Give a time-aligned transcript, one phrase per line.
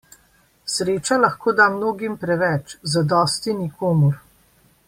[0.75, 4.21] Sreča lahko da mnogim preveč, zadosti nikomur.